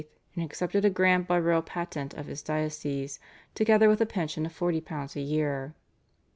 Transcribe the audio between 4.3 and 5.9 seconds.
of £40 a year.